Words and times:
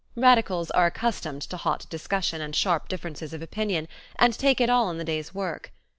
Radicals 0.15 0.71
are 0.71 0.87
accustomed 0.87 1.43
to 1.43 1.57
hot 1.57 1.85
discussion 1.91 2.41
and 2.41 2.55
sharp 2.55 2.87
differences 2.87 3.33
of 3.33 3.43
opinion 3.43 3.87
and 4.15 4.33
take 4.35 4.59
it 4.59 4.67
all 4.67 4.89
in 4.89 4.97
the 4.97 5.03
day's 5.03 5.31
work. 5.31 5.71